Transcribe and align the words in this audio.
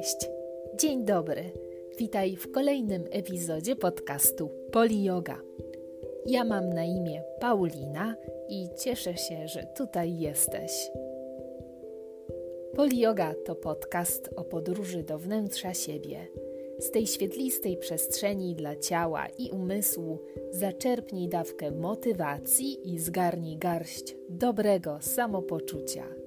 Cześć, 0.00 0.30
dzień 0.74 1.04
dobry. 1.04 1.44
Witaj 1.98 2.36
w 2.36 2.52
kolejnym 2.52 3.04
epizodzie 3.10 3.76
podcastu 3.76 4.50
Poli 4.72 5.04
Yoga. 5.04 5.40
Ja 6.26 6.44
mam 6.44 6.70
na 6.70 6.84
imię 6.84 7.22
Paulina 7.40 8.16
i 8.48 8.68
cieszę 8.78 9.16
się, 9.16 9.48
że 9.48 9.66
tutaj 9.76 10.18
jesteś. 10.18 10.90
Poli 12.76 13.00
Yoga 13.00 13.34
to 13.44 13.54
podcast 13.54 14.30
o 14.36 14.44
podróży 14.44 15.02
do 15.02 15.18
wnętrza 15.18 15.74
siebie. 15.74 16.26
Z 16.78 16.90
tej 16.90 17.06
świetlistej 17.06 17.76
przestrzeni 17.76 18.54
dla 18.54 18.76
ciała 18.76 19.26
i 19.38 19.50
umysłu 19.50 20.18
zaczerpnij 20.50 21.28
dawkę 21.28 21.70
motywacji 21.70 22.94
i 22.94 22.98
zgarnij 22.98 23.56
garść 23.56 24.16
dobrego 24.28 24.98
samopoczucia. 25.00 26.19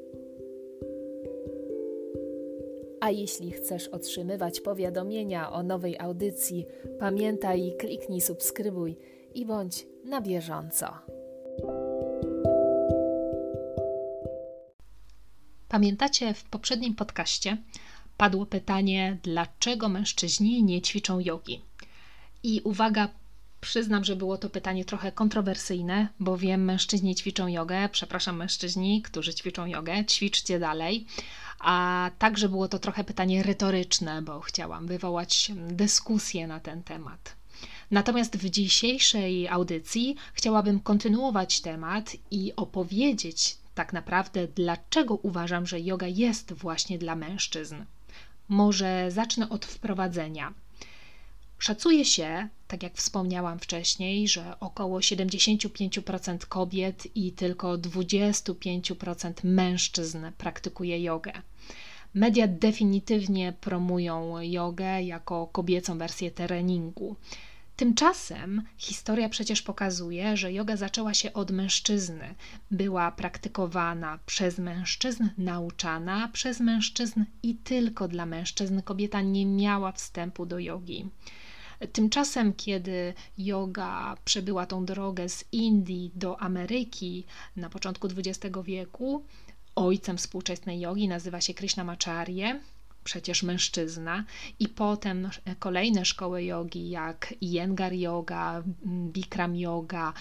A 3.03 3.09
jeśli 3.09 3.51
chcesz 3.51 3.87
otrzymywać 3.87 4.61
powiadomienia 4.61 5.51
o 5.51 5.63
nowej 5.63 5.99
audycji, 5.99 6.65
pamiętaj 6.99 7.73
kliknij 7.79 8.21
subskrybuj 8.21 8.97
i 9.35 9.45
bądź 9.45 9.85
na 10.05 10.21
bieżąco. 10.21 10.93
Pamiętacie, 15.69 16.33
w 16.33 16.43
poprzednim 16.43 16.95
podcaście 16.95 17.57
padło 18.17 18.45
pytanie, 18.45 19.17
dlaczego 19.23 19.89
mężczyźni 19.89 20.63
nie 20.63 20.81
ćwiczą 20.81 21.19
jogi? 21.19 21.61
I 22.43 22.61
uwaga, 22.63 23.09
przyznam, 23.61 24.03
że 24.03 24.15
było 24.15 24.37
to 24.37 24.49
pytanie 24.49 24.85
trochę 24.85 25.11
kontrowersyjne, 25.11 26.07
bo 26.19 26.37
wiem, 26.37 26.65
mężczyźni 26.65 27.15
ćwiczą 27.15 27.47
jogę. 27.47 27.89
Przepraszam, 27.91 28.37
mężczyźni, 28.37 29.01
którzy 29.01 29.33
ćwiczą 29.33 29.65
jogę, 29.65 30.05
ćwiczcie 30.05 30.59
dalej 30.59 31.05
a 31.63 32.11
także 32.19 32.49
było 32.49 32.67
to 32.67 32.79
trochę 32.79 33.03
pytanie 33.03 33.43
retoryczne, 33.43 34.21
bo 34.21 34.39
chciałam 34.39 34.87
wywołać 34.87 35.51
dyskusję 35.55 36.47
na 36.47 36.59
ten 36.59 36.83
temat. 36.83 37.35
Natomiast 37.91 38.37
w 38.37 38.49
dzisiejszej 38.49 39.47
audycji 39.47 40.15
chciałabym 40.33 40.79
kontynuować 40.79 41.61
temat 41.61 42.15
i 42.31 42.53
opowiedzieć 42.55 43.57
tak 43.75 43.93
naprawdę, 43.93 44.47
dlaczego 44.47 45.15
uważam, 45.15 45.67
że 45.67 45.79
yoga 45.79 46.07
jest 46.07 46.53
właśnie 46.53 46.97
dla 46.97 47.15
mężczyzn. 47.15 47.75
Może 48.49 49.11
zacznę 49.11 49.49
od 49.49 49.65
wprowadzenia. 49.65 50.53
Szacuje 51.59 52.05
się, 52.05 52.49
tak 52.73 52.83
jak 52.83 52.97
wspomniałam 52.97 53.59
wcześniej, 53.59 54.27
że 54.27 54.59
około 54.59 54.99
75% 54.99 56.37
kobiet 56.37 57.07
i 57.15 57.31
tylko 57.31 57.77
25% 57.77 59.33
mężczyzn 59.43 60.25
praktykuje 60.37 61.03
jogę. 61.03 61.31
Media 62.13 62.47
definitywnie 62.47 63.53
promują 63.61 64.39
jogę 64.41 65.03
jako 65.03 65.47
kobiecą 65.47 65.97
wersję 65.97 66.31
treningu. 66.31 67.15
Tymczasem 67.75 68.61
historia 68.77 69.29
przecież 69.29 69.61
pokazuje, 69.61 70.37
że 70.37 70.53
yoga 70.53 70.77
zaczęła 70.77 71.13
się 71.13 71.33
od 71.33 71.51
mężczyzny. 71.51 72.35
Była 72.71 73.11
praktykowana 73.11 74.19
przez 74.25 74.57
mężczyzn, 74.57 75.27
nauczana 75.37 76.29
przez 76.33 76.59
mężczyzn 76.59 77.23
i 77.43 77.55
tylko 77.55 78.07
dla 78.07 78.25
mężczyzn. 78.25 78.81
Kobieta 78.81 79.21
nie 79.21 79.45
miała 79.45 79.91
wstępu 79.91 80.45
do 80.45 80.59
jogi. 80.59 81.09
Tymczasem, 81.93 82.53
kiedy 82.53 83.13
yoga 83.37 84.17
przebyła 84.25 84.65
tą 84.65 84.85
drogę 84.85 85.29
z 85.29 85.45
Indii 85.51 86.11
do 86.15 86.41
Ameryki 86.41 87.25
na 87.55 87.69
początku 87.69 88.07
XX 88.07 88.55
wieku, 88.63 89.25
ojcem 89.75 90.17
współczesnej 90.17 90.79
jogi 90.79 91.07
nazywa 91.07 91.41
się 91.41 91.53
Krishnamacharya, 91.53 92.59
przecież 93.03 93.43
mężczyzna, 93.43 94.23
i 94.59 94.67
potem 94.67 95.29
kolejne 95.59 96.05
szkoły 96.05 96.43
jogi 96.43 96.89
jak 96.89 97.33
Iyengar 97.41 97.93
Yoga, 97.93 98.63
Bikram 98.85 99.55
Yoga, 99.55 100.13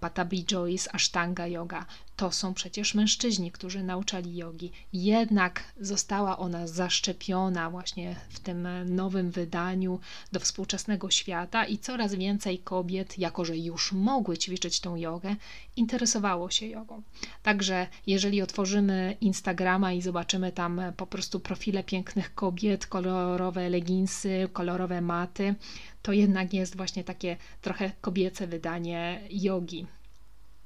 Patabi 0.00 0.44
Joyce, 0.44 0.94
Ashtanga 0.94 1.46
Yoga 1.46 1.86
to 2.20 2.32
są 2.32 2.54
przecież 2.54 2.94
mężczyźni, 2.94 3.50
którzy 3.50 3.82
nauczali 3.82 4.36
jogi. 4.36 4.72
Jednak 4.92 5.64
została 5.80 6.38
ona 6.38 6.66
zaszczepiona 6.66 7.70
właśnie 7.70 8.16
w 8.28 8.40
tym 8.40 8.68
nowym 8.94 9.30
wydaniu 9.30 10.00
do 10.32 10.40
współczesnego 10.40 11.10
świata 11.10 11.64
i 11.64 11.78
coraz 11.78 12.14
więcej 12.14 12.58
kobiet, 12.58 13.18
jako 13.18 13.44
że 13.44 13.56
już 13.56 13.92
mogły 13.92 14.38
ćwiczyć 14.38 14.80
tą 14.80 14.96
jogę, 14.96 15.36
interesowało 15.76 16.50
się 16.50 16.66
jogą. 16.66 17.02
Także 17.42 17.86
jeżeli 18.06 18.42
otworzymy 18.42 19.16
Instagrama 19.20 19.92
i 19.92 20.02
zobaczymy 20.02 20.52
tam 20.52 20.80
po 20.96 21.06
prostu 21.06 21.40
profile 21.40 21.84
pięknych 21.84 22.34
kobiet, 22.34 22.86
kolorowe 22.86 23.70
leginsy, 23.70 24.48
kolorowe 24.52 25.00
maty, 25.00 25.54
to 26.02 26.12
jednak 26.12 26.54
jest 26.54 26.76
właśnie 26.76 27.04
takie 27.04 27.36
trochę 27.62 27.92
kobiece 28.00 28.46
wydanie 28.46 29.20
jogi 29.30 29.86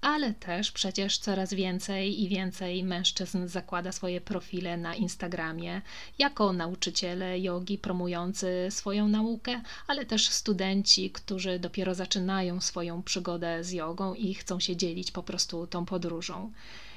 ale 0.05 0.35
też 0.35 0.73
przecież 0.73 1.19
coraz 1.19 1.55
więcej 1.55 2.23
i 2.23 2.29
więcej 2.29 2.85
mężczyzn 2.85 3.49
zakłada 3.49 3.93
swoje 3.93 4.21
profile 4.21 4.77
na 4.77 4.95
Instagramie 4.95 5.83
jako 6.19 6.53
nauczyciele 6.53 7.41
jogi 7.41 7.79
promujący 7.79 8.67
swoją 8.71 9.09
naukę, 9.09 9.63
ale 9.87 10.07
też 10.07 10.29
studenci, 10.29 11.11
którzy 11.11 11.59
dopiero 11.59 11.95
zaczynają 11.95 12.61
swoją 12.61 13.03
przygodę 13.03 13.65
z 13.65 13.73
jogą 13.73 14.15
i 14.15 14.35
chcą 14.35 14.61
się 14.61 14.77
dzielić 14.77 15.11
po 15.11 15.23
prostu 15.23 15.67
tą 15.67 15.85
podróżą. 15.85 16.53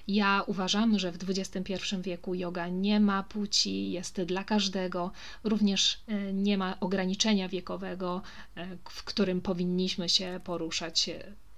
Ja 0.08 0.44
uważam, 0.48 1.00
że 1.00 1.12
w 1.12 1.18
XXI 1.30 1.74
wieku 2.02 2.36
yoga 2.36 2.68
nie 2.68 3.00
ma 3.00 3.24
płci, 3.24 3.92
jest 3.92 4.22
dla 4.22 4.44
każdego, 4.44 5.12
również 5.44 6.00
e, 6.08 6.34
nie 6.34 6.58
ma 6.58 6.80
ograniczenia 6.80 7.50
wiekowego, 7.50 8.22
e, 8.56 8.68
w 8.90 9.04
którym 9.04 9.42
powinniśmy 9.42 10.10
się 10.10 10.40
poruszać 10.44 11.10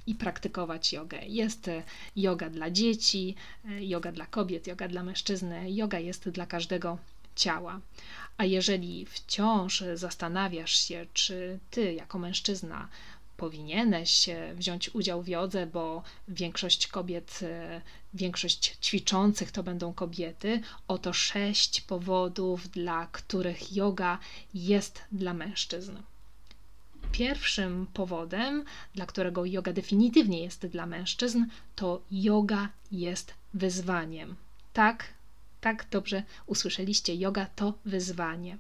i 0.10 0.16
praktykować 0.16 0.94
jogę. 0.94 1.20
Jest 1.26 1.68
e, 1.68 1.84
yoga 2.16 2.50
dla 2.50 2.70
dzieci, 2.72 3.36
e, 3.66 3.86
yoga 3.86 4.12
dla 4.12 4.26
kobiet, 4.26 4.68
yoga 4.68 4.88
dla 4.88 5.04
mężczyzny, 5.04 5.72
yoga 5.72 6.00
jest 6.00 6.30
dla 6.30 6.46
każdego 6.46 6.98
ciała. 7.36 7.80
A 8.38 8.46
jeżeli 8.46 9.06
wciąż 9.06 9.84
zastanawiasz 9.94 10.76
się, 10.76 11.06
czy 11.14 11.60
ty 11.72 11.94
jako 11.94 12.20
mężczyzna 12.20 12.88
powinieneś 13.38 14.30
wziąć 14.56 14.96
udział 14.96 15.22
w 15.24 15.28
jodze, 15.28 15.68
bo 15.68 16.04
większość 16.28 16.88
kobiet, 16.88 17.40
e, 17.42 17.82
większość 18.14 18.78
ćwiczących 18.82 19.52
to 19.52 19.64
będą 19.64 19.94
kobiety, 19.94 20.62
oto 20.88 21.14
sześć 21.14 21.82
powodów, 21.82 22.70
dla 22.70 23.08
których 23.12 23.76
yoga 23.76 24.20
jest 24.54 25.02
dla 25.12 25.34
mężczyzn. 25.34 25.98
Pierwszym 27.12 27.88
powodem, 27.94 28.64
dla 28.94 29.06
którego 29.06 29.46
yoga 29.46 29.74
definitywnie 29.74 30.44
jest 30.44 30.68
dla 30.68 30.86
mężczyzn, 30.86 31.46
to 31.76 32.02
yoga 32.12 32.70
jest 32.92 33.34
wyzwaniem. 33.54 34.36
Tak, 34.74 35.14
tak 35.62 35.86
dobrze 35.92 36.24
usłyszeliście, 36.46 37.16
yoga 37.16 37.48
to 37.56 37.74
wyzwanie. 37.86 38.58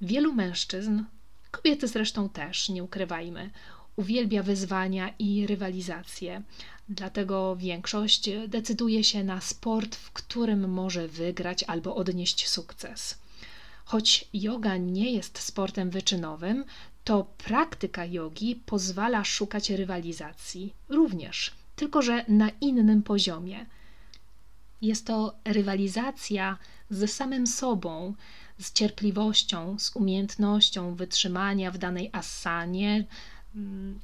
Wielu 0.00 0.32
mężczyzn, 0.32 1.02
kobiety 1.50 1.88
zresztą 1.88 2.28
też, 2.28 2.68
nie 2.68 2.84
ukrywajmy, 2.84 3.50
uwielbia 3.96 4.42
wyzwania 4.42 5.14
i 5.18 5.46
rywalizację. 5.46 6.42
Dlatego 6.88 7.56
większość 7.56 8.30
decyduje 8.48 9.04
się 9.04 9.24
na 9.24 9.40
sport, 9.40 9.96
w 9.96 10.10
którym 10.10 10.70
może 10.70 11.08
wygrać 11.08 11.62
albo 11.62 11.96
odnieść 11.96 12.48
sukces. 12.48 13.18
Choć 13.84 14.24
yoga 14.32 14.76
nie 14.76 15.12
jest 15.12 15.38
sportem 15.38 15.90
wyczynowym, 15.90 16.64
to 17.10 17.24
praktyka 17.38 18.04
jogi 18.04 18.56
pozwala 18.56 19.24
szukać 19.24 19.70
rywalizacji 19.70 20.74
również, 20.88 21.50
tylko 21.76 22.02
że 22.02 22.24
na 22.28 22.50
innym 22.60 23.02
poziomie. 23.02 23.66
Jest 24.82 25.06
to 25.06 25.34
rywalizacja 25.44 26.58
ze 26.90 27.08
samym 27.08 27.46
sobą, 27.46 28.14
z 28.58 28.72
cierpliwością, 28.72 29.78
z 29.78 29.96
umiejętnością 29.96 30.94
wytrzymania 30.94 31.70
w 31.70 31.78
danej 31.78 32.10
asanie, 32.12 33.04
mm, 33.54 34.00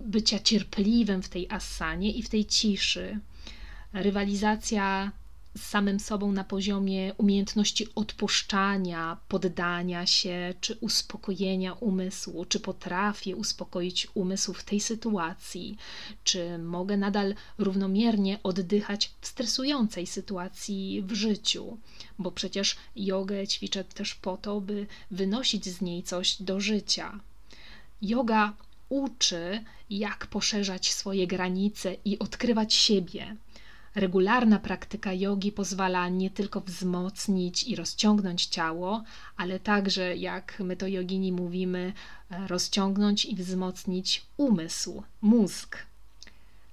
bycia 0.00 0.38
cierpliwym 0.38 1.22
w 1.22 1.28
tej 1.28 1.50
asanie 1.50 2.10
i 2.10 2.22
w 2.22 2.28
tej 2.28 2.44
ciszy. 2.44 3.18
Rywalizacja 3.92 5.12
z 5.56 5.62
samym 5.62 6.00
sobą 6.00 6.32
na 6.32 6.44
poziomie 6.44 7.14
umiejętności 7.18 7.86
odpuszczania, 7.94 9.16
poddania 9.28 10.06
się, 10.06 10.54
czy 10.60 10.76
uspokojenia 10.80 11.72
umysłu, 11.72 12.44
czy 12.44 12.60
potrafię 12.60 13.36
uspokoić 13.36 14.08
umysł 14.14 14.52
w 14.52 14.64
tej 14.64 14.80
sytuacji, 14.80 15.76
czy 16.24 16.58
mogę 16.58 16.96
nadal 16.96 17.34
równomiernie 17.58 18.38
oddychać 18.42 19.12
w 19.20 19.26
stresującej 19.26 20.06
sytuacji 20.06 21.02
w 21.02 21.12
życiu, 21.12 21.78
bo 22.18 22.30
przecież 22.32 22.76
jogę 22.96 23.46
ćwiczę 23.46 23.84
też 23.84 24.14
po 24.14 24.36
to, 24.36 24.60
by 24.60 24.86
wynosić 25.10 25.64
z 25.64 25.80
niej 25.80 26.02
coś 26.02 26.42
do 26.42 26.60
życia. 26.60 27.20
Yoga 28.02 28.52
uczy, 28.88 29.64
jak 29.90 30.26
poszerzać 30.26 30.92
swoje 30.92 31.26
granice 31.26 31.96
i 32.04 32.18
odkrywać 32.18 32.74
siebie 32.74 33.36
Regularna 33.96 34.58
praktyka 34.58 35.12
jogi 35.12 35.52
pozwala 35.52 36.08
nie 36.08 36.30
tylko 36.30 36.60
wzmocnić 36.60 37.64
i 37.64 37.76
rozciągnąć 37.76 38.46
ciało, 38.46 39.02
ale 39.36 39.60
także, 39.60 40.16
jak 40.16 40.60
my 40.60 40.76
to 40.76 40.86
jogini 40.86 41.32
mówimy, 41.32 41.92
rozciągnąć 42.46 43.24
i 43.24 43.36
wzmocnić 43.36 44.26
umysł, 44.36 45.02
mózg. 45.20 45.78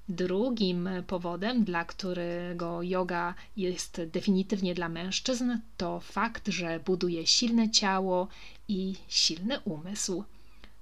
Drugim 0.10 0.90
powodem, 1.08 1.64
dla 1.64 1.86
którego 1.86 2.81
yoga 2.81 3.34
jest 3.58 4.02
definitywnie 4.12 4.75
dla 4.75 4.90
mężczyzn, 4.90 5.58
to 5.78 6.00
fakt, 6.00 6.48
że 6.48 6.80
buduje 6.80 7.28
silne 7.28 7.72
ciało 7.72 8.28
i 8.68 8.96
silny 9.08 9.60
umysł. 9.60 10.24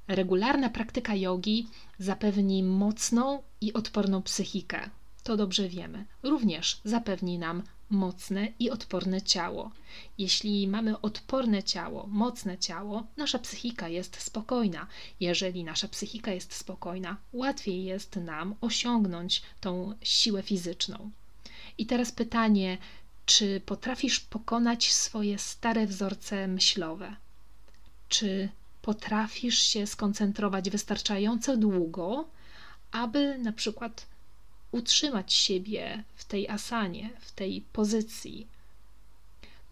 Regularna 0.08 0.70
praktyka 0.70 1.16
jogi 1.16 1.68
zapewni 2.00 2.64
mocną 2.64 3.42
i 3.62 3.74
odporną 3.74 4.22
psychikę. 4.22 4.90
To 5.24 5.38
dobrze 5.38 5.70
wiemy. 5.70 6.06
Również 6.24 6.82
zapewni 6.84 7.40
nam 7.40 7.64
mocne 7.90 8.48
i 8.60 8.70
odporne 8.70 9.22
ciało. 9.22 9.72
Jeśli 10.18 10.68
mamy 10.68 11.02
odporne 11.02 11.64
ciało, 11.64 12.08
mocne 12.08 12.58
ciało, 12.58 13.08
nasza 13.18 13.40
psychika 13.40 13.88
jest 13.88 14.22
spokojna. 14.22 14.88
Jeżeli 15.20 15.64
nasza 15.64 15.88
psychika 15.88 16.32
jest 16.32 16.54
spokojna, 16.54 17.18
łatwiej 17.34 17.84
jest 17.84 18.16
nam 18.16 18.56
osiągnąć 18.62 19.42
tą 19.62 19.94
siłę 20.02 20.44
fizyczną. 20.44 21.12
I 21.78 21.86
teraz 21.86 22.12
pytanie, 22.12 22.78
czy 23.26 23.62
potrafisz 23.66 24.20
pokonać 24.20 24.94
swoje 24.94 25.38
stare 25.40 25.88
wzorce 25.88 26.48
myślowe? 26.48 27.16
Czy 28.10 28.50
potrafisz 28.82 29.60
się 29.60 29.88
skoncentrować 29.88 30.70
wystarczająco 30.70 31.58
długo, 31.58 32.30
aby 32.92 33.38
na 33.38 33.52
przykład 33.52 34.11
utrzymać 34.72 35.34
siebie 35.34 36.04
w 36.16 36.26
tej 36.26 36.50
asanie, 36.50 37.10
w 37.20 37.32
tej 37.32 37.62
pozycji. 37.74 38.48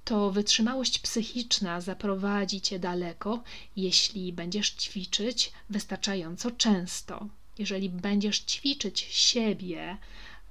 To 0.05 0.31
wytrzymałość 0.31 0.99
psychiczna 0.99 1.81
zaprowadzi 1.81 2.61
cię 2.61 2.79
daleko, 2.79 3.43
jeśli 3.75 4.33
będziesz 4.33 4.69
ćwiczyć 4.71 5.51
wystarczająco 5.69 6.51
często, 6.51 7.27
jeżeli 7.57 7.89
będziesz 7.89 8.39
ćwiczyć 8.39 8.99
siebie 9.09 9.97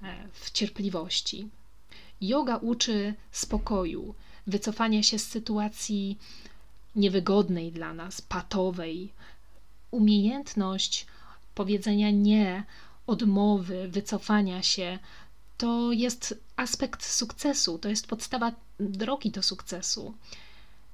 e, 0.02 0.28
w 0.32 0.50
cierpliwości. 0.50 1.48
Yoga 2.20 2.56
uczy 2.56 3.14
spokoju, 3.32 4.14
wycofania 4.46 5.02
się 5.02 5.18
z 5.18 5.28
sytuacji 5.28 6.18
niewygodnej 6.96 7.72
dla 7.72 7.94
nas, 7.94 8.20
patowej. 8.20 9.12
Umiejętność 9.90 11.06
powiedzenia 11.54 12.10
nie 12.10 12.64
odmowy, 13.08 13.88
wycofania 13.88 14.62
się, 14.62 14.98
to 15.56 15.92
jest 15.92 16.40
aspekt 16.56 17.04
sukcesu, 17.04 17.78
to 17.78 17.88
jest 17.88 18.06
podstawa 18.06 18.52
drogi 18.80 19.30
do 19.30 19.42
sukcesu. 19.42 20.14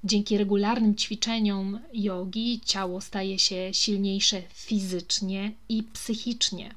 Dzięki 0.04 0.38
regularnym 0.38 0.96
ćwiczeniom 0.96 1.80
jogi 1.92 2.60
ciało 2.64 3.00
staje 3.00 3.38
się 3.38 3.74
silniejsze 3.74 4.42
fizycznie 4.42 5.52
i 5.68 5.82
psychicznie. 5.82 6.74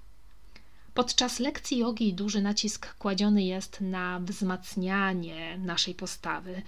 Podczas 0.93 1.39
lekcji 1.39 1.77
jogi 1.77 2.13
duży 2.13 2.41
nacisk 2.41 2.95
kładziony 2.95 3.43
jest 3.43 3.81
na 3.81 4.19
wzmacnianie 4.19 5.57
naszej 5.57 5.95
postawy. 5.95 6.61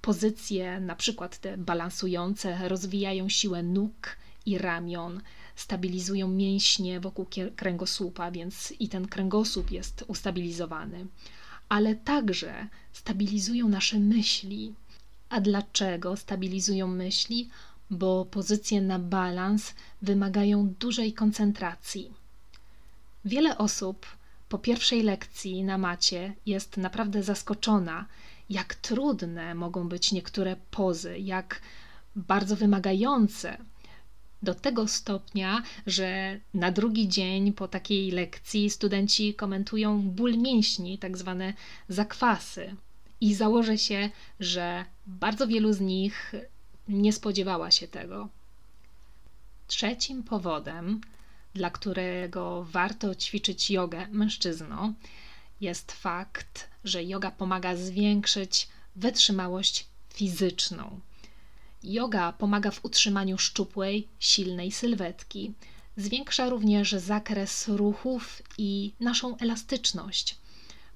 Pozycje, 0.00 0.80
na 0.80 0.96
przykład 0.96 1.38
te 1.38 1.58
balansujące, 1.58 2.68
rozwijają 2.68 3.28
siłę 3.28 3.62
nóg 3.62 4.16
i 4.46 4.58
ramion, 4.58 5.20
stabilizują 5.58 6.28
mięśnie 6.28 7.00
wokół 7.00 7.26
kręgosłupa, 7.56 8.30
więc 8.30 8.72
i 8.80 8.88
ten 8.88 9.08
kręgosłup 9.08 9.70
jest 9.70 10.04
ustabilizowany, 10.08 11.06
ale 11.68 11.94
także 11.94 12.68
stabilizują 12.92 13.68
nasze 13.68 13.98
myśli. 13.98 14.74
A 15.28 15.40
dlaczego 15.40 16.16
stabilizują 16.16 16.86
myśli? 16.88 17.48
Bo 17.90 18.24
pozycje 18.24 18.80
na 18.80 18.98
balans 18.98 19.74
wymagają 20.02 20.74
dużej 20.80 21.12
koncentracji. 21.12 22.10
Wiele 23.24 23.58
osób 23.58 24.06
po 24.48 24.58
pierwszej 24.58 25.02
lekcji 25.02 25.64
na 25.64 25.78
macie 25.78 26.34
jest 26.46 26.76
naprawdę 26.76 27.22
zaskoczona, 27.22 28.06
jak 28.50 28.74
trudne 28.74 29.54
mogą 29.54 29.88
być 29.88 30.12
niektóre 30.12 30.56
pozy, 30.70 31.18
jak 31.18 31.60
bardzo 32.16 32.56
wymagające 32.56 33.58
do 34.42 34.54
tego 34.54 34.88
stopnia, 34.88 35.62
że 35.86 36.40
na 36.54 36.72
drugi 36.72 37.08
dzień 37.08 37.52
po 37.52 37.68
takiej 37.68 38.10
lekcji 38.10 38.70
studenci 38.70 39.34
komentują 39.34 40.02
ból 40.02 40.38
mięśni, 40.38 40.98
tak 40.98 41.18
zwane 41.18 41.54
zakwasy. 41.88 42.74
I 43.20 43.34
założę 43.34 43.78
się, 43.78 44.10
że 44.40 44.84
bardzo 45.06 45.46
wielu 45.46 45.72
z 45.72 45.80
nich 45.80 46.32
nie 46.88 47.12
spodziewała 47.12 47.70
się 47.70 47.88
tego. 47.88 48.28
Trzecim 49.66 50.22
powodem, 50.22 51.00
dla 51.54 51.70
którego 51.70 52.64
warto 52.64 53.14
ćwiczyć 53.14 53.70
jogę 53.70 54.08
mężczyzną, 54.10 54.94
jest 55.60 55.92
fakt, 55.92 56.70
że 56.84 57.04
yoga 57.04 57.30
pomaga 57.30 57.76
zwiększyć 57.76 58.68
wytrzymałość 58.96 59.86
fizyczną. 60.14 61.00
Yoga 61.82 62.32
pomaga 62.32 62.70
w 62.70 62.84
utrzymaniu 62.84 63.38
szczupłej, 63.38 64.08
silnej 64.18 64.72
sylwetki. 64.72 65.52
Zwiększa 65.96 66.48
również 66.48 66.92
zakres 66.92 67.68
ruchów 67.68 68.42
i 68.58 68.92
naszą 69.00 69.36
elastyczność. 69.36 70.36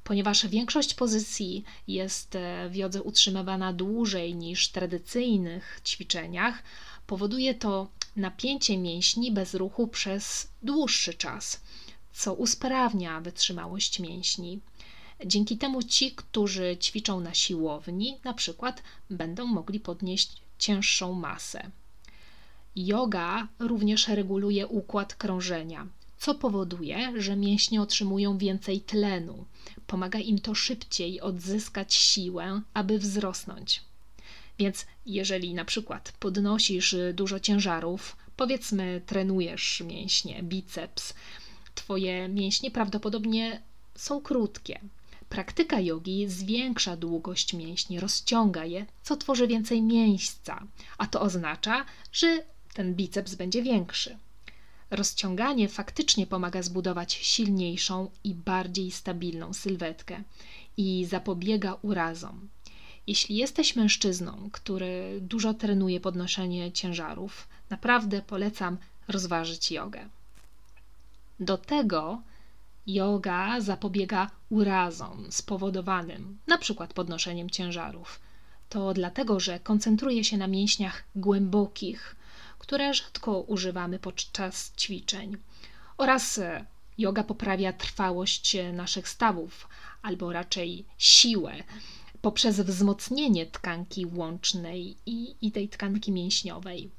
Ponieważ 0.04 0.46
większość 0.46 0.94
pozycji 0.94 1.64
jest 1.88 2.36
e, 2.36 2.68
w 2.68 2.76
jodze 2.76 3.02
utrzymywana 3.02 3.72
dłużej 3.72 4.34
niż 4.34 4.68
w 4.68 4.72
tradycyjnych 4.72 5.80
ćwiczeniach, 5.84 6.62
powoduje 7.06 7.54
to 7.54 7.88
napięcie 8.16 8.78
mięśni 8.78 9.32
bez 9.32 9.54
ruchu 9.54 9.88
przez 9.88 10.48
dłuższy 10.62 11.14
czas, 11.14 11.60
co 12.12 12.34
usprawnia 12.34 13.20
wytrzymałość 13.20 14.00
mięśni. 14.00 14.60
Dzięki 15.26 15.58
temu 15.58 15.82
ci, 15.82 16.12
którzy 16.12 16.76
ćwiczą 16.80 17.20
na 17.20 17.34
siłowni, 17.34 18.18
na 18.24 18.34
przykład, 18.34 18.82
będą 19.10 19.46
mogli 19.46 19.80
podnieść 19.80 20.41
cięższą 20.62 21.12
masę. 21.12 21.70
Yoga 22.76 23.48
również 23.58 24.08
reguluje 24.08 24.66
układ 24.66 25.14
krążenia, 25.14 25.86
co 26.18 26.34
powoduje, 26.34 27.12
że 27.16 27.36
mięśnie 27.36 27.82
otrzymują 27.82 28.38
więcej 28.38 28.80
tlenu. 28.80 29.44
Pomaga 29.86 30.18
im 30.18 30.38
to 30.38 30.54
szybciej 30.54 31.20
odzyskać 31.20 31.94
siłę, 31.94 32.62
aby 32.74 32.98
wzrosnąć. 32.98 33.80
Więc 34.58 34.86
jeżeli 35.06 35.54
na 35.54 35.64
przykład 35.64 36.12
podnosisz 36.18 36.96
dużo 37.14 37.40
ciężarów, 37.40 38.16
powiedzmy 38.36 39.00
trenujesz 39.06 39.82
mięśnie, 39.86 40.42
biceps, 40.42 41.14
twoje 41.74 42.28
mięśnie 42.28 42.70
prawdopodobnie 42.70 43.62
są 43.94 44.20
krótkie, 44.20 44.80
Praktyka 45.32 45.80
jogi 45.80 46.28
zwiększa 46.28 46.96
długość 46.96 47.54
mięśni, 47.54 48.00
rozciąga 48.00 48.64
je, 48.64 48.86
co 49.02 49.16
tworzy 49.16 49.46
więcej 49.46 49.82
miejsca, 49.82 50.66
a 50.98 51.06
to 51.06 51.20
oznacza, 51.20 51.84
że 52.12 52.44
ten 52.74 52.94
biceps 52.94 53.34
będzie 53.34 53.62
większy. 53.62 54.18
Rozciąganie 54.90 55.68
faktycznie 55.68 56.26
pomaga 56.26 56.62
zbudować 56.62 57.12
silniejszą 57.12 58.10
i 58.24 58.34
bardziej 58.34 58.90
stabilną 58.90 59.52
sylwetkę 59.52 60.22
i 60.76 61.04
zapobiega 61.04 61.76
urazom. 61.82 62.48
Jeśli 63.06 63.36
jesteś 63.36 63.76
mężczyzną, 63.76 64.48
który 64.52 65.18
dużo 65.20 65.54
trenuje 65.54 66.00
podnoszenie 66.00 66.72
ciężarów, 66.72 67.48
naprawdę 67.70 68.22
polecam 68.22 68.76
rozważyć 69.08 69.70
jogę. 69.70 70.08
Do 71.40 71.58
tego 71.58 72.22
Yoga 72.86 73.60
zapobiega 73.60 74.30
urazom 74.50 75.32
spowodowanym 75.32 76.38
np. 76.46 76.88
podnoszeniem 76.94 77.50
ciężarów. 77.50 78.20
To 78.68 78.94
dlatego, 78.94 79.40
że 79.40 79.60
koncentruje 79.60 80.24
się 80.24 80.36
na 80.36 80.46
mięśniach 80.46 81.04
głębokich, 81.16 82.16
które 82.58 82.94
rzadko 82.94 83.40
używamy 83.40 83.98
podczas 83.98 84.72
ćwiczeń. 84.76 85.36
Oraz 85.98 86.38
e, 86.38 86.64
yoga 86.98 87.24
poprawia 87.24 87.72
trwałość 87.72 88.56
naszych 88.72 89.08
stawów, 89.08 89.68
albo 90.02 90.32
raczej 90.32 90.84
siłę, 90.98 91.54
poprzez 92.22 92.60
wzmocnienie 92.60 93.46
tkanki 93.46 94.06
łącznej 94.06 94.96
i, 95.06 95.34
i 95.42 95.52
tej 95.52 95.68
tkanki 95.68 96.12
mięśniowej. 96.12 96.90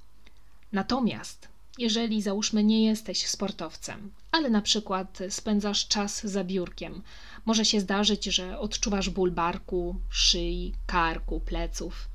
Natomiast 0.72 1.53
jeżeli 1.78 2.22
załóżmy 2.22 2.64
nie 2.64 2.86
jesteś 2.86 3.28
sportowcem, 3.28 4.12
ale 4.32 4.50
na 4.50 4.62
przykład 4.62 5.20
spędzasz 5.30 5.88
czas 5.88 6.24
za 6.24 6.44
biurkiem, 6.44 7.02
może 7.46 7.66
się 7.66 7.80
zdarzyć, 7.80 8.26
że 8.26 8.60
odczuwasz 8.60 9.10
ból 9.10 9.32
barku, 9.32 9.96
szyi, 10.10 10.74
karku, 10.86 11.40
pleców. 11.40 12.08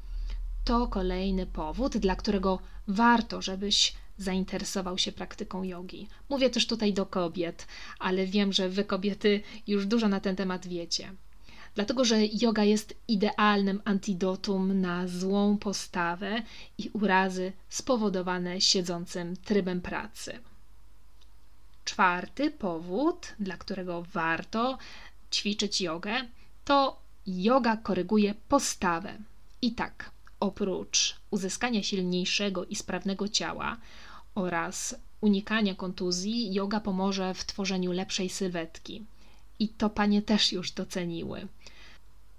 To 0.64 0.86
kolejny 0.86 1.46
powód, 1.46 1.96
dla 1.96 2.16
którego 2.16 2.58
warto, 2.88 3.42
żebyś 3.42 3.94
zainteresował 4.18 4.98
się 4.98 5.12
praktyką 5.12 5.62
jogi. 5.62 6.08
Mówię 6.28 6.50
też 6.50 6.66
tutaj 6.66 6.92
do 6.92 7.06
kobiet, 7.06 7.66
ale 7.98 8.26
wiem, 8.26 8.52
że 8.52 8.68
wy 8.68 8.84
kobiety 8.84 9.40
już 9.66 9.86
dużo 9.86 10.08
na 10.08 10.20
ten 10.20 10.36
temat 10.36 10.66
wiecie. 10.66 11.12
Dlatego, 11.78 12.04
że 12.04 12.16
yoga 12.26 12.64
jest 12.64 12.94
idealnym 13.08 13.82
antidotum 13.84 14.80
na 14.80 15.08
złą 15.08 15.58
postawę 15.58 16.42
i 16.78 16.90
urazy 16.92 17.52
spowodowane 17.68 18.60
siedzącym 18.60 19.36
trybem 19.36 19.80
pracy. 19.80 20.38
Czwarty 21.84 22.50
powód, 22.50 23.34
dla 23.40 23.56
którego 23.56 24.02
warto 24.02 24.78
ćwiczyć 25.32 25.80
jogę, 25.80 26.14
to 26.64 26.98
yoga 27.26 27.76
koryguje 27.76 28.34
postawę. 28.48 29.18
I 29.62 29.72
tak, 29.72 30.10
oprócz 30.40 31.16
uzyskania 31.30 31.82
silniejszego 31.82 32.64
i 32.64 32.76
sprawnego 32.76 33.28
ciała 33.28 33.76
oraz 34.34 34.96
unikania 35.20 35.74
kontuzji, 35.74 36.54
yoga 36.54 36.80
pomoże 36.80 37.34
w 37.34 37.44
tworzeniu 37.44 37.92
lepszej 37.92 38.28
sylwetki. 38.28 39.04
I 39.58 39.68
to 39.68 39.90
panie 39.90 40.22
też 40.22 40.52
już 40.52 40.70
doceniły. 40.70 41.48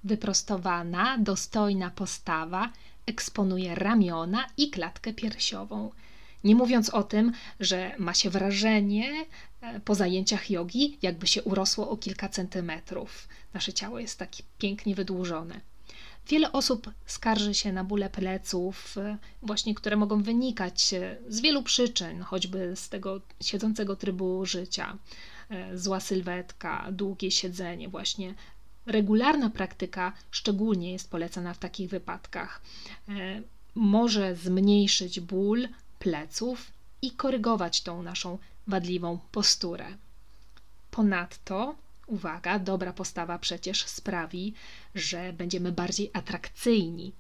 Wyprostowana, 0.03 1.17
dostojna 1.17 1.89
postawa 1.91 2.71
eksponuje 3.05 3.75
ramiona 3.75 4.45
i 4.57 4.69
klatkę 4.69 5.13
piersiową. 5.13 5.91
Nie 6.43 6.55
mówiąc 6.55 6.89
o 6.89 7.03
tym, 7.03 7.31
że 7.59 7.91
ma 7.97 8.13
się 8.13 8.29
wrażenie 8.29 9.25
e, 9.61 9.79
po 9.79 9.95
zajęciach 9.95 10.49
jogi, 10.49 10.97
jakby 11.01 11.27
się 11.27 11.43
urosło 11.43 11.89
o 11.89 11.97
kilka 11.97 12.29
centymetrów. 12.29 13.27
Nasze 13.53 13.73
ciało 13.73 13.99
jest 13.99 14.19
takie 14.19 14.43
pięknie 14.57 14.95
wydłużone. 14.95 15.61
Wiele 16.27 16.51
osób 16.51 16.91
skarży 17.05 17.53
się 17.53 17.73
na 17.73 17.83
bóle 17.83 18.09
pleców, 18.09 18.97
e, 18.97 19.17
właśnie 19.41 19.75
które 19.75 19.95
mogą 19.95 20.23
wynikać 20.23 20.93
e, 20.93 21.17
z 21.29 21.39
wielu 21.39 21.63
przyczyn, 21.63 22.21
choćby 22.21 22.75
z 22.75 22.89
tego 22.89 23.21
siedzącego 23.41 23.95
trybu 23.95 24.45
życia. 24.45 24.97
Zła 25.73 25.99
sylwetka, 25.99 26.87
długie 26.91 27.31
siedzenie, 27.31 27.89
właśnie 27.89 28.33
regularna 28.85 29.49
praktyka 29.49 30.13
szczególnie 30.31 30.91
jest 30.91 31.09
polecana 31.09 31.53
w 31.53 31.57
takich 31.59 31.89
wypadkach. 31.89 32.61
Może 33.75 34.35
zmniejszyć 34.35 35.19
ból, 35.19 35.67
pleców 35.99 36.71
i 37.01 37.11
korygować 37.11 37.81
tą 37.81 38.03
naszą 38.03 38.37
wadliwą 38.67 39.19
posturę. 39.31 39.85
Ponadto, 40.91 41.75
uwaga, 42.07 42.59
dobra 42.59 42.93
postawa 42.93 43.39
przecież 43.39 43.85
sprawi, 43.85 44.53
że 44.95 45.33
będziemy 45.33 45.71
bardziej 45.71 46.11
atrakcyjni. 46.13 47.11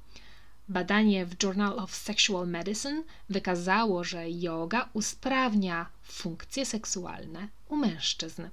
Badanie 0.69 1.25
w 1.25 1.43
Journal 1.43 1.79
of 1.79 1.95
Sexual 1.95 2.47
Medicine 2.47 3.03
wykazało, 3.29 4.03
że 4.03 4.29
yoga 4.29 4.89
usprawnia 4.93 5.89
funkcje 6.03 6.65
seksualne 6.65 7.47
u 7.69 7.75
mężczyzn. 7.75 8.49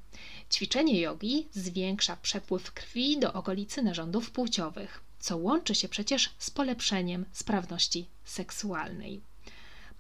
Ćwiczenie 0.53 1.01
jogi 1.01 1.47
zwiększa 1.53 2.17
przepływ 2.23 2.73
krwi 2.73 3.19
do 3.19 3.33
okolicy 3.33 3.83
narządów 3.83 4.31
płciowych, 4.31 5.01
co 5.21 5.37
łączy 5.37 5.75
się 5.75 5.89
przecież 5.89 6.31
z 6.39 6.51
polepszeniem 6.51 7.25
sprawności 7.33 8.07
seksualnej. 8.25 9.21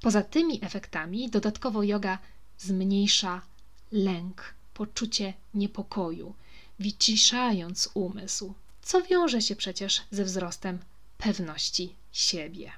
Poza 0.01 0.23
tymi 0.23 0.65
efektami, 0.65 1.31
dodatkowo 1.31 1.83
yoga 1.83 2.19
zmniejsza 2.59 3.43
lęk, 3.93 4.55
poczucie 4.75 5.35
niepokoju, 5.55 6.35
wyciszając 6.79 7.89
umysł, 7.95 8.55
co 8.83 9.03
wiąże 9.03 9.43
się 9.43 9.57
przecież 9.57 10.03
ze 10.11 10.25
wzrostem 10.25 10.79
pewności 11.19 11.95
siebie. 12.17 12.73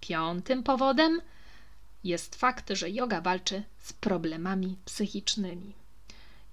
Piątym 0.00 0.62
powodem 0.62 1.20
jest 2.04 2.36
fakt, 2.36 2.70
że 2.70 2.90
yoga 2.90 3.20
walczy 3.20 3.62
z 3.78 3.92
problemami 3.92 4.76
psychicznymi. 4.84 5.72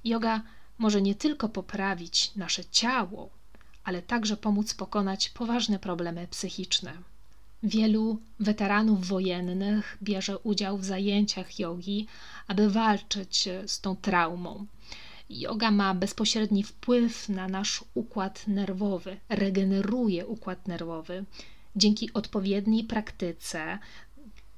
Yoga 0.03 0.41
może 0.77 1.01
nie 1.01 1.15
tylko 1.15 1.49
poprawić 1.49 2.35
nasze 2.35 2.65
ciało, 2.65 3.29
ale 3.83 4.01
także 4.01 4.37
pomóc 4.37 4.73
pokonać 4.73 5.29
poważne 5.29 5.79
problemy 5.79 6.27
psychiczne. 6.27 6.93
Wielu 7.63 8.19
weteranów 8.39 9.07
wojennych 9.07 9.97
bierze 10.03 10.39
udział 10.39 10.77
w 10.77 10.85
zajęciach 10.85 11.59
jogi, 11.59 12.07
aby 12.47 12.69
walczyć 12.69 13.49
z 13.67 13.81
tą 13.81 13.95
traumą. 13.95 14.65
Yoga 15.29 15.71
ma 15.71 15.93
bezpośredni 15.93 16.63
wpływ 16.63 17.29
na 17.29 17.47
nasz 17.47 17.83
układ 17.93 18.47
nerwowy, 18.47 19.17
regeneruje 19.29 20.25
układ 20.27 20.67
nerwowy. 20.67 21.25
Dzięki 21.75 22.13
odpowiedniej 22.13 22.83
praktyce 22.83 23.79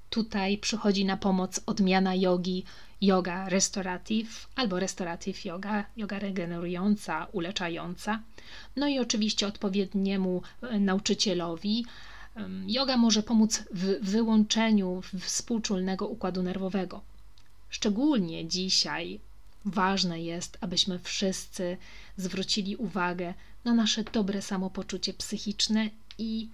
tutaj 0.09 0.57
przychodzi 0.57 1.05
na 1.05 1.17
pomoc 1.17 1.61
odmiana 1.65 2.15
jogi, 2.15 2.63
yoga 3.01 3.49
restorative 3.49 4.47
albo 4.55 4.79
restorative 4.79 5.45
yoga, 5.45 5.85
yoga 5.97 6.19
regenerująca, 6.19 7.27
uleczająca. 7.31 8.21
No 8.75 8.87
i 8.87 8.99
oczywiście 8.99 9.47
odpowiedniemu 9.47 10.41
e, 10.61 10.79
nauczycielowi 10.79 11.85
Yoga 12.67 12.97
może 12.97 13.23
pomóc 13.23 13.63
w 13.71 14.09
wyłączeniu 14.09 15.01
współczulnego 15.19 16.07
układu 16.07 16.43
nerwowego. 16.43 17.01
Szczególnie 17.69 18.47
dzisiaj 18.47 19.19
ważne 19.65 20.21
jest, 20.21 20.57
abyśmy 20.61 20.99
wszyscy 20.99 21.77
zwrócili 22.17 22.75
uwagę 22.75 23.33
na 23.65 23.73
nasze 23.73 24.03
dobre 24.03 24.41
samopoczucie 24.41 25.13
psychiczne 25.13 25.89
i 26.17 26.49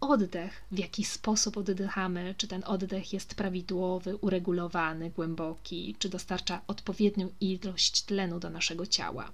oddech, 0.00 0.62
w 0.72 0.78
jaki 0.78 1.04
sposób 1.04 1.56
oddychamy, 1.56 2.34
czy 2.38 2.48
ten 2.48 2.64
oddech 2.66 3.12
jest 3.12 3.34
prawidłowy, 3.34 4.16
uregulowany, 4.16 5.10
głęboki, 5.10 5.96
czy 5.98 6.08
dostarcza 6.08 6.60
odpowiednią 6.66 7.28
ilość 7.40 8.02
tlenu 8.02 8.40
do 8.40 8.50
naszego 8.50 8.86
ciała. 8.86 9.32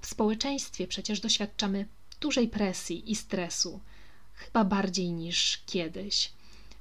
W 0.00 0.06
społeczeństwie 0.06 0.86
przecież 0.86 1.20
doświadczamy 1.20 1.86
dużej 2.20 2.48
presji 2.48 3.10
i 3.10 3.16
stresu 3.16 3.80
chyba 4.34 4.64
bardziej 4.64 5.12
niż 5.12 5.62
kiedyś. 5.66 6.32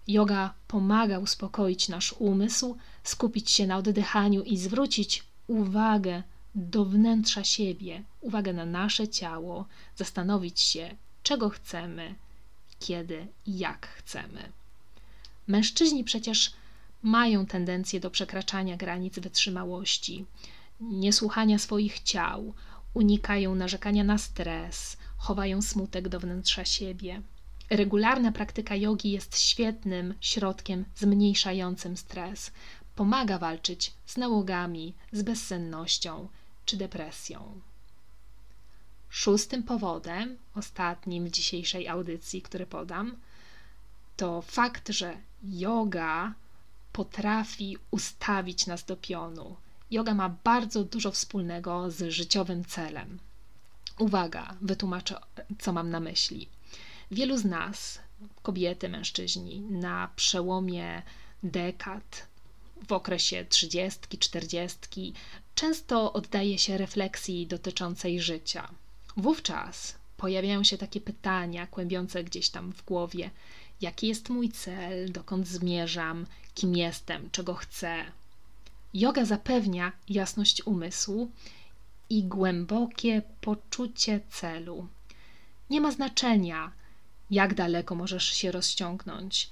Yoga 0.08 0.54
pomaga 0.68 1.20
uspokoić 1.20 1.90
nasz 1.90 2.14
umysł, 2.14 2.78
skupić 3.04 3.52
się 3.52 3.68
na 3.68 3.78
oddychaniu 3.78 4.44
i 4.44 4.58
zwrócić 4.58 5.24
uwagę 5.52 6.24
do 6.56 6.86
wnętrza 6.86 7.44
siebie, 7.44 8.04
uwagę 8.22 8.54
na 8.54 8.66
nasze 8.66 9.08
ciało, 9.08 9.66
zastanowić 9.96 10.62
się, 10.62 10.96
czego 11.24 11.50
chcemy, 11.50 12.16
kiedy 12.80 13.28
i 13.46 13.58
jak 13.58 13.88
chcemy. 13.88 14.52
Mężczyźni 15.48 16.04
przecież 16.04 16.52
mają 17.04 17.46
tendencję 17.46 18.00
do 18.00 18.12
przekraczania 18.12 18.78
granic 18.78 19.20
wytrzymałości, 19.20 20.26
niesłuchania 20.82 21.60
swoich 21.60 22.00
ciał, 22.00 22.54
unikają 22.94 23.56
narzekania 23.56 24.04
na 24.04 24.18
stres, 24.18 24.98
chowają 25.18 25.62
smutek 25.62 26.10
do 26.10 26.20
wnętrza 26.20 26.66
siebie. 26.66 27.22
Regularna 27.70 28.32
praktyka 28.32 28.76
jogi 28.76 29.12
jest 29.12 29.40
świetnym 29.40 30.14
środkiem 30.22 30.86
zmniejszającym 30.96 31.98
stres. 31.98 32.52
Pomaga 32.96 33.38
walczyć 33.38 33.94
z 34.06 34.18
nałogami, 34.18 34.94
z 35.12 35.22
bezsennością 35.22 36.28
czy 36.66 36.78
depresją. 36.78 37.62
Szóstym 39.10 39.64
powodem, 39.64 40.38
ostatnim 40.56 41.26
w 41.26 41.32
dzisiejszej 41.32 41.88
audycji, 41.88 42.42
który 42.42 42.66
podam, 42.66 43.16
to 44.18 44.42
fakt, 44.42 44.90
że 44.90 45.18
yoga 45.44 46.34
potrafi 46.94 47.78
ustawić 47.92 48.68
nas 48.68 48.86
do 48.86 48.98
pionu. 48.98 49.56
Yoga 49.92 50.14
ma 50.14 50.30
bardzo 50.44 50.84
dużo 50.84 51.12
wspólnego 51.12 51.92
z 51.92 52.12
życiowym 52.12 52.66
celem. 52.66 53.20
Uwaga, 54.00 54.56
wytłumaczę, 54.62 55.20
co 55.60 55.74
mam 55.74 55.90
na 55.90 56.00
myśli. 56.00 56.50
Wielu 57.12 57.38
z 57.38 57.46
nas, 57.46 58.00
kobiety, 58.42 58.90
mężczyźni, 58.90 59.62
na 59.62 60.10
przełomie 60.16 61.02
dekad, 61.44 62.28
w 62.88 62.92
okresie 62.92 63.46
trzydziestki, 63.50 64.18
czterdziestki, 64.18 65.14
często 65.56 66.14
oddaje 66.14 66.58
się 66.58 66.78
refleksji 66.78 67.48
dotyczącej 67.48 68.22
życia. 68.22 68.68
Wówczas 69.18 69.96
pojawiają 70.18 70.64
się 70.64 70.78
takie 70.78 71.02
pytania 71.02 71.68
kłębiące 71.68 72.24
gdzieś 72.24 72.50
tam 72.50 72.74
w 72.74 72.86
głowie: 72.86 73.30
jaki 73.82 74.08
jest 74.08 74.30
mój 74.30 74.50
cel, 74.50 75.12
dokąd 75.12 75.48
zmierzam, 75.48 76.26
kim 76.56 76.76
jestem, 76.76 77.30
czego 77.32 77.54
chcę. 77.54 78.06
Yoga 78.94 79.26
zapewnia 79.26 79.92
jasność 80.10 80.62
umysłu 80.66 81.32
i 82.10 82.24
głębokie 82.24 83.22
poczucie 83.42 84.20
celu. 84.30 84.88
Nie 85.70 85.82
ma 85.82 85.92
znaczenia, 85.92 86.72
jak 87.32 87.54
daleko 87.54 87.96
możesz 87.96 88.26
się 88.26 88.52
rozciągnąć, 88.52 89.50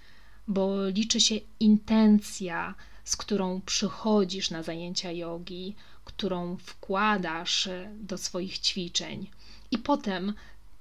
bo 0.47 0.87
liczy 0.87 1.21
się 1.21 1.35
intencja, 1.59 2.75
z 3.09 3.15
którą 3.15 3.61
przychodzisz 3.61 4.49
na 4.49 4.63
zajęcia 4.63 5.11
jogi, 5.11 5.75
którą 6.05 6.57
wkładasz 6.57 7.69
do 7.95 8.17
swoich 8.17 8.59
ćwiczeń. 8.59 9.29
I 9.71 9.77
potem 9.77 10.33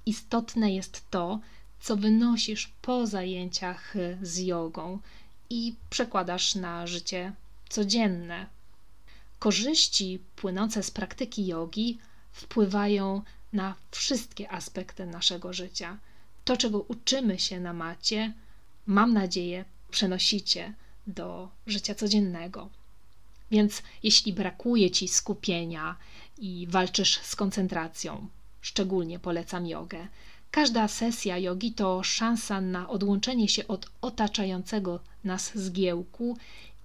istotne 0.07 0.75
jest 0.75 1.11
to, 1.11 1.41
co 1.81 1.97
wynosisz 1.97 2.73
po 2.83 3.07
zajęciach 3.07 3.95
z 4.23 4.39
jogą, 4.39 4.99
i 5.51 5.75
przekładasz 5.91 6.55
na 6.55 6.87
życie 6.87 7.33
codzienne. 7.69 8.47
Korzyści 9.39 10.19
płynące 10.37 10.83
z 10.83 10.91
praktyki 10.91 11.47
jogi 11.47 11.99
wpływają 12.33 13.23
na 13.53 13.75
wszystkie 13.91 14.51
aspekty 14.51 15.07
naszego 15.07 15.53
życia. 15.53 15.99
To, 16.45 16.57
czego 16.57 16.81
uczymy 16.81 17.39
się 17.39 17.61
na 17.61 17.73
macie, 17.73 18.33
mam 18.87 19.13
nadzieję, 19.13 19.65
przenosicie 19.91 20.75
do 21.09 21.49
życia 21.67 21.95
codziennego. 21.95 22.69
Więc 23.51 23.83
jeśli 24.03 24.33
brakuje 24.33 24.91
ci 24.91 25.09
skupienia 25.09 25.97
i 26.39 26.67
walczysz 26.71 27.19
z 27.19 27.37
koncentracją, 27.37 28.29
szczególnie 28.61 29.19
polecam 29.19 29.67
jogę. 29.67 30.09
Każda 30.51 30.89
sesja 30.89 31.39
jogi 31.39 31.73
to 31.73 32.03
szansa 32.03 32.61
na 32.61 32.89
odłączenie 32.89 33.49
się 33.49 33.69
od 33.69 33.91
otaczającego 34.01 35.01
nas 35.25 35.59
zgiełku 35.59 36.37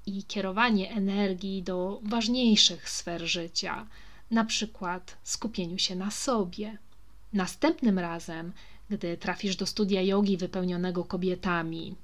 i 0.05 0.23
kierowanie 0.23 0.91
energii 0.91 1.63
do 1.63 1.99
ważniejszych 2.03 2.89
sfer 2.89 3.21
życia, 3.27 3.87
na 4.31 4.45
przykład 4.45 5.17
skupieniu 5.23 5.77
się 5.77 5.95
na 5.95 6.11
sobie. 6.11 6.77
Następnym 7.33 7.99
razem, 7.99 8.53
gdy 8.89 9.17
trafisz 9.17 9.55
do 9.55 9.65
studia 9.65 10.01
jogi 10.01 10.37
wypełnionego 10.37 11.03
kobietami, 11.03 11.95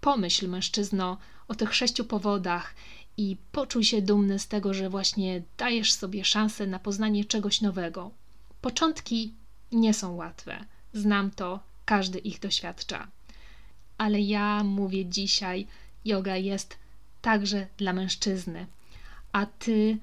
pomyśl 0.00 0.48
mężczyzno 0.48 1.18
o 1.48 1.54
tych 1.54 1.74
sześciu 1.74 2.04
powodach 2.04 2.74
i 3.16 3.36
poczuj 3.52 3.84
się 3.84 4.02
dumny 4.02 4.38
z 4.38 4.48
tego, 4.48 4.74
że 4.74 4.90
właśnie 4.90 5.42
dajesz 5.58 5.92
sobie 5.92 6.24
szansę 6.24 6.66
na 6.66 6.78
poznanie 6.78 7.24
czegoś 7.24 7.60
nowego. 7.60 8.10
Początki 8.60 9.32
nie 9.72 9.94
są 9.94 10.14
łatwe. 10.14 10.64
Znam 10.92 11.30
to, 11.30 11.60
każdy 11.84 12.18
ich 12.18 12.40
doświadcza. 12.40 13.08
Ale 13.98 14.20
ja 14.20 14.64
mówię 14.64 15.06
dzisiaj, 15.06 15.66
yoga 16.04 16.36
jest 16.36 16.76
także 17.22 17.66
dla 17.76 17.92
mężczyzny. 17.92 18.66
A 19.32 19.46
ty 19.46 19.98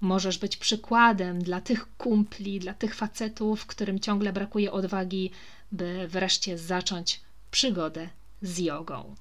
możesz 0.00 0.38
być 0.38 0.56
przykładem 0.56 1.42
dla 1.42 1.60
tych 1.60 1.96
kumpli, 1.96 2.60
dla 2.60 2.74
tych 2.74 2.94
facetów, 2.94 3.66
którym 3.66 4.00
ciągle 4.00 4.32
brakuje 4.32 4.72
odwagi, 4.72 5.30
by 5.72 6.08
wreszcie 6.08 6.58
zacząć 6.58 7.20
przygodę 7.50 8.08
z 8.42 8.58
jogą. 8.58 9.14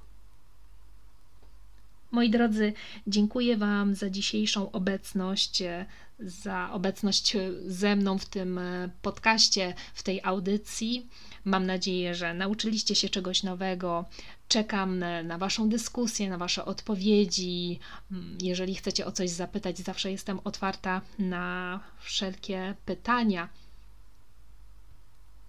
Moi 2.12 2.30
drodzy, 2.30 2.74
dziękuję 3.08 3.58
Wam 3.58 3.96
za 3.96 4.10
dzisiejszą 4.10 4.72
obecność, 4.72 5.62
e, 5.62 5.86
za 6.20 6.70
obecność 6.72 7.38
ze 7.68 7.96
mną 7.96 8.18
w 8.18 8.26
tym 8.26 8.58
e, 8.58 8.90
podcaście, 9.02 9.74
w 9.94 10.04
tej 10.04 10.22
audycji. 10.24 11.08
Mam 11.46 11.66
nadzieję, 11.66 12.16
że 12.16 12.34
nauczyliście 12.34 12.96
się 12.96 13.10
czegoś 13.10 13.44
nowego. 13.44 14.06
Czekam 14.48 15.04
na 15.24 15.38
Waszą 15.38 15.70
dyskusję, 15.70 16.30
na 16.30 16.38
Wasze 16.38 16.66
odpowiedzi. 16.66 17.80
Mm, 18.12 18.38
jeżeli 18.42 18.76
chcecie 18.76 19.06
o 19.06 19.12
coś 19.12 19.30
zapytać, 19.30 19.78
zawsze 19.78 20.12
jestem 20.12 20.40
otwarta 20.44 21.02
na 21.20 21.80
wszelkie 22.02 22.76
pytania. 22.86 23.50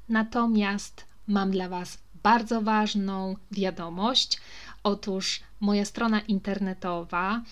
Natomiast 0.09 1.05
mam 1.27 1.51
dla 1.51 1.69
Was 1.69 1.99
bardzo 2.23 2.63
ważną 2.63 3.37
wiadomość. 3.51 4.41
Otóż 4.83 5.41
moja 5.61 5.85
strona 5.85 6.21
internetowa 6.21 7.43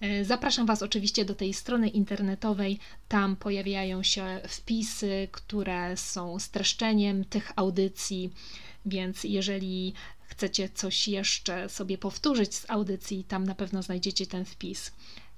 E, 0.00 0.24
zapraszam 0.24 0.66
Was 0.66 0.82
oczywiście 0.82 1.24
do 1.24 1.34
tej 1.34 1.54
strony 1.54 1.88
internetowej. 1.88 2.78
Tam 3.08 3.36
pojawiają 3.36 4.02
się 4.02 4.40
wpisy, 4.48 5.28
które 5.32 5.96
są 5.96 6.38
streszczeniem 6.38 7.24
tych 7.24 7.52
audycji, 7.56 8.32
więc 8.88 9.24
jeżeli 9.24 9.94
chcecie 10.20 10.68
coś 10.68 11.08
jeszcze 11.08 11.68
sobie 11.68 11.98
powtórzyć 11.98 12.54
z 12.54 12.70
audycji, 12.70 13.24
tam 13.24 13.44
na 13.44 13.54
pewno 13.54 13.82
znajdziecie 13.82 14.26
ten 14.26 14.44
wpis. 14.44 14.92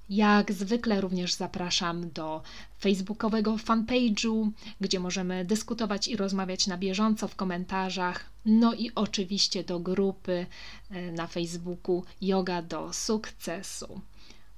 Jak 0.09 0.51
zwykle 0.51 1.01
również 1.01 1.33
zapraszam 1.33 2.09
do 2.11 2.41
facebookowego 2.79 3.55
fanpage'u, 3.55 4.49
gdzie 4.81 4.99
możemy 4.99 5.45
dyskutować 5.45 6.07
i 6.07 6.17
rozmawiać 6.17 6.67
na 6.67 6.77
bieżąco 6.77 7.27
w 7.27 7.35
komentarzach. 7.35 8.29
No 8.45 8.73
i 8.73 8.91
oczywiście 8.95 9.63
do 9.63 9.79
grupy 9.79 10.45
e, 10.89 11.11
na 11.11 11.27
Facebooku 11.27 12.03
Yoga 12.21 12.61
do 12.61 12.93
sukcesu. 12.93 14.01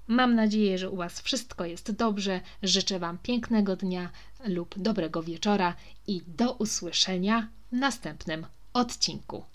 Mam 0.08 0.36
nadzieję, 0.36 0.78
że 0.78 0.90
u 0.90 0.96
Was 0.96 1.22
wszystko 1.22 1.66
jest 1.66 1.92
dobrze. 1.92 2.42
Życzę 2.64 3.00
Wam 3.00 3.18
pięknego 3.18 3.76
dnia 3.76 4.10
lub 4.46 4.80
dobrego 4.80 5.24
wieczora 5.24 5.76
i 6.08 6.22
do 6.28 6.54
usłyszenia 6.54 7.48
w 7.72 7.76
następnym 7.76 8.46
odcinku. 8.74 9.46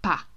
Pa! 0.00 0.31